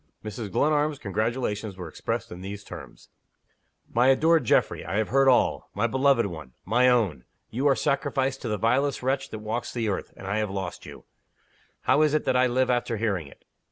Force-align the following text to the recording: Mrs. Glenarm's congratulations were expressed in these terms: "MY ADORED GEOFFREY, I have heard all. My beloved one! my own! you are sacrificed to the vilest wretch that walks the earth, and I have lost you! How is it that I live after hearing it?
Mrs. 0.25 0.51
Glenarm's 0.51 0.97
congratulations 0.97 1.77
were 1.77 1.87
expressed 1.87 2.31
in 2.31 2.41
these 2.41 2.63
terms: 2.63 3.09
"MY 3.93 4.07
ADORED 4.09 4.45
GEOFFREY, 4.45 4.83
I 4.83 4.97
have 4.97 5.09
heard 5.09 5.27
all. 5.29 5.69
My 5.75 5.85
beloved 5.85 6.25
one! 6.25 6.53
my 6.65 6.89
own! 6.89 7.23
you 7.51 7.67
are 7.67 7.75
sacrificed 7.75 8.41
to 8.41 8.47
the 8.47 8.57
vilest 8.57 9.03
wretch 9.03 9.29
that 9.29 9.37
walks 9.45 9.71
the 9.71 9.89
earth, 9.89 10.11
and 10.17 10.25
I 10.25 10.39
have 10.39 10.49
lost 10.49 10.87
you! 10.87 11.05
How 11.81 12.01
is 12.01 12.15
it 12.15 12.25
that 12.25 12.35
I 12.35 12.47
live 12.47 12.71
after 12.71 12.97
hearing 12.97 13.27
it? 13.27 13.45